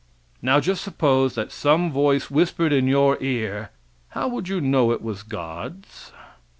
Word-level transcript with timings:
Now 0.41 0.59
just 0.59 0.83
suppose 0.83 1.35
that 1.35 1.51
some 1.51 1.91
voice 1.91 2.31
whispered 2.31 2.73
in 2.73 2.87
your 2.87 3.21
ear, 3.21 3.69
how 4.09 4.29
would 4.29 4.47
you 4.47 4.59
know 4.59 4.89
it 4.91 5.03
was 5.03 5.21
God's? 5.21 6.11